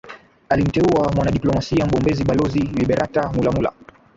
Alimteua 0.49 1.11
mwanadiplomasia 1.15 1.85
mbobezi 1.85 2.23
balozi 2.23 2.59
Liberata 2.59 3.31
Mulamula 3.33 3.73